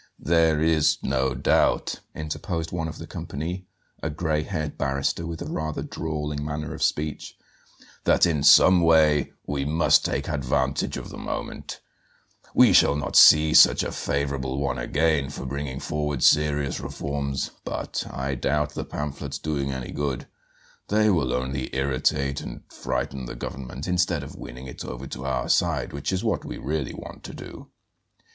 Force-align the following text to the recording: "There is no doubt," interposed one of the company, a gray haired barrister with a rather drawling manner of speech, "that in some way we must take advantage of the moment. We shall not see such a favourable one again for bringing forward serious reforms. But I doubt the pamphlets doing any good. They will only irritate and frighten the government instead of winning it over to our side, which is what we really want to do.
"There 0.17 0.59
is 0.59 0.97
no 1.03 1.35
doubt," 1.35 1.99
interposed 2.15 2.71
one 2.71 2.87
of 2.87 2.97
the 2.97 3.05
company, 3.05 3.67
a 4.01 4.09
gray 4.09 4.41
haired 4.41 4.75
barrister 4.75 5.27
with 5.27 5.43
a 5.43 5.51
rather 5.51 5.83
drawling 5.83 6.43
manner 6.43 6.73
of 6.73 6.81
speech, 6.81 7.37
"that 8.05 8.25
in 8.25 8.41
some 8.41 8.81
way 8.81 9.33
we 9.45 9.63
must 9.63 10.03
take 10.03 10.27
advantage 10.27 10.97
of 10.97 11.09
the 11.09 11.19
moment. 11.19 11.81
We 12.55 12.73
shall 12.73 12.95
not 12.95 13.15
see 13.15 13.53
such 13.53 13.83
a 13.83 13.91
favourable 13.91 14.57
one 14.59 14.79
again 14.79 15.29
for 15.29 15.45
bringing 15.45 15.79
forward 15.79 16.23
serious 16.23 16.79
reforms. 16.79 17.51
But 17.63 18.03
I 18.09 18.33
doubt 18.33 18.71
the 18.73 18.83
pamphlets 18.85 19.37
doing 19.37 19.71
any 19.71 19.91
good. 19.91 20.25
They 20.87 21.11
will 21.11 21.31
only 21.31 21.69
irritate 21.75 22.41
and 22.41 22.63
frighten 22.73 23.25
the 23.25 23.35
government 23.35 23.87
instead 23.87 24.23
of 24.23 24.35
winning 24.35 24.65
it 24.65 24.83
over 24.83 25.05
to 25.05 25.25
our 25.27 25.47
side, 25.47 25.93
which 25.93 26.11
is 26.11 26.23
what 26.23 26.43
we 26.43 26.57
really 26.57 26.95
want 26.95 27.21
to 27.25 27.35
do. 27.35 27.67